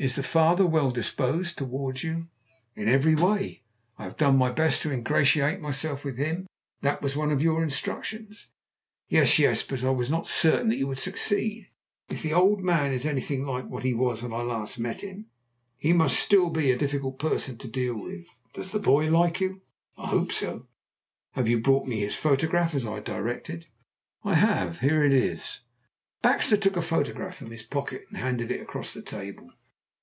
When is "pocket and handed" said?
27.64-28.52